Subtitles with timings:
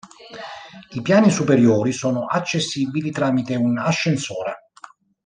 [0.93, 4.69] I piani superiori sono accessibili tramite un ascensore.